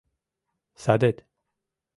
—Садет... 0.83 1.17